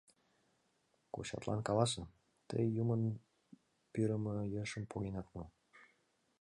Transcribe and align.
Кочатлан 1.13 1.59
каласе: 1.67 2.03
тый 2.49 2.63
юмын 2.81 3.01
пӱрымӧ 3.93 4.33
ешым 4.63 4.83
погенат 4.91 5.27
мо? 5.35 5.43